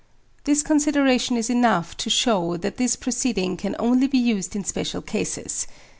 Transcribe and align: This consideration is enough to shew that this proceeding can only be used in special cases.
This 0.45 0.63
consideration 0.63 1.37
is 1.37 1.47
enough 1.51 1.95
to 1.97 2.09
shew 2.09 2.57
that 2.57 2.77
this 2.77 2.95
proceeding 2.95 3.55
can 3.55 3.75
only 3.77 4.07
be 4.07 4.17
used 4.17 4.55
in 4.55 4.63
special 4.63 5.03
cases. 5.03 5.67